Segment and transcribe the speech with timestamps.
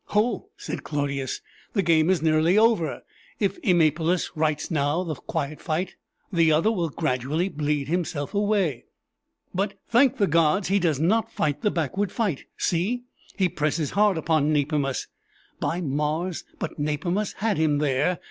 [0.05, 1.41] "Ho!" said Clodius,
[1.73, 3.03] "the game is nearly over.
[3.39, 5.95] If Eumolpus rights now the quiet fight,
[6.33, 8.85] the other will gradually bleed himself away."
[9.53, 10.69] "But, thank the gods!
[10.69, 12.45] he does not fight the backward fight.
[12.57, 13.03] See!
[13.37, 15.05] he presses hard upon Nepimus.
[15.59, 16.45] By Mars!
[16.57, 18.17] but Nepimus had him there!